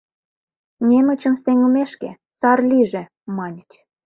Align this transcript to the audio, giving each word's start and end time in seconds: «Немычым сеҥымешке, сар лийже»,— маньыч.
«Немычым 0.89 1.33
сеҥымешке, 1.43 2.09
сар 2.39 2.59
лийже»,— 2.69 3.03
маньыч. 3.37 3.69